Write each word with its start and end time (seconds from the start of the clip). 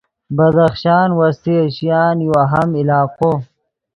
بدخشان 0.35 1.09
وسطی 1.19 1.53
ایشیان 1.63 2.15
یو 2.25 2.33
اہم 2.43 2.69
علاقو 2.81 3.31